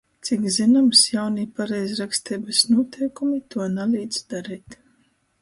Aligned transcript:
Cik 0.27 0.45
zynoms, 0.53 1.01
jaunī 1.09 1.43
pareizraksteibys 1.59 2.63
nūteikumi 2.71 3.39
tuo 3.57 3.69
nalīdz 3.77 4.25
dareit... 4.35 4.81